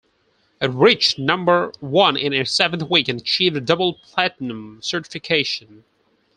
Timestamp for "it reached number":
0.59-1.71